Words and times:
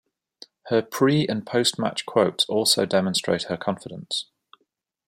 Her 0.69 0.81
pre- 0.81 1.27
and 1.27 1.45
post-match 1.45 2.07
quotes 2.07 2.43
also 2.45 2.87
demonstrate 2.87 3.43
her 3.49 3.55
confidence. 3.57 4.25